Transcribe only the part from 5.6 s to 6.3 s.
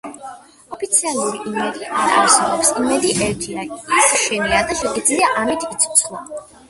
იცოცხლო